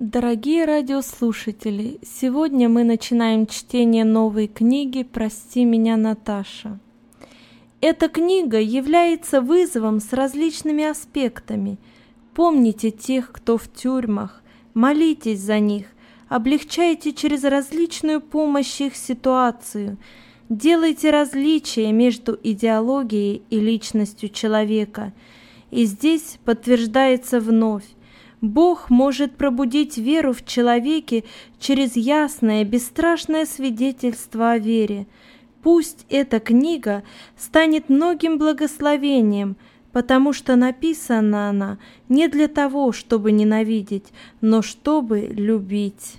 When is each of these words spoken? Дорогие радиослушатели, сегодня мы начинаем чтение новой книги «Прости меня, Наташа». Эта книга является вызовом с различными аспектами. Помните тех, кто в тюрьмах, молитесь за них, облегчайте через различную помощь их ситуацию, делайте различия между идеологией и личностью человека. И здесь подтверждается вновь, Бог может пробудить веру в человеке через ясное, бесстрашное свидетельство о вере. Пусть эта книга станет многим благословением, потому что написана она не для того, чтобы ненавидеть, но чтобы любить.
Дорогие 0.00 0.64
радиослушатели, 0.64 2.00
сегодня 2.02 2.68
мы 2.68 2.82
начинаем 2.82 3.46
чтение 3.46 4.02
новой 4.04 4.48
книги 4.48 5.04
«Прости 5.04 5.64
меня, 5.64 5.96
Наташа». 5.96 6.80
Эта 7.80 8.08
книга 8.08 8.58
является 8.60 9.40
вызовом 9.40 10.00
с 10.00 10.12
различными 10.12 10.82
аспектами. 10.82 11.78
Помните 12.34 12.90
тех, 12.90 13.30
кто 13.30 13.56
в 13.56 13.72
тюрьмах, 13.72 14.42
молитесь 14.74 15.38
за 15.38 15.60
них, 15.60 15.86
облегчайте 16.28 17.12
через 17.12 17.44
различную 17.44 18.20
помощь 18.20 18.80
их 18.80 18.96
ситуацию, 18.96 19.96
делайте 20.48 21.12
различия 21.12 21.92
между 21.92 22.36
идеологией 22.42 23.42
и 23.48 23.60
личностью 23.60 24.28
человека. 24.28 25.12
И 25.70 25.84
здесь 25.84 26.40
подтверждается 26.44 27.38
вновь, 27.38 27.86
Бог 28.44 28.90
может 28.90 29.36
пробудить 29.36 29.96
веру 29.96 30.34
в 30.34 30.44
человеке 30.44 31.24
через 31.58 31.96
ясное, 31.96 32.62
бесстрашное 32.64 33.46
свидетельство 33.46 34.50
о 34.50 34.58
вере. 34.58 35.06
Пусть 35.62 36.04
эта 36.10 36.40
книга 36.40 37.04
станет 37.38 37.88
многим 37.88 38.36
благословением, 38.36 39.56
потому 39.92 40.34
что 40.34 40.56
написана 40.56 41.48
она 41.48 41.78
не 42.10 42.28
для 42.28 42.48
того, 42.48 42.92
чтобы 42.92 43.32
ненавидеть, 43.32 44.12
но 44.42 44.60
чтобы 44.60 45.20
любить. 45.20 46.16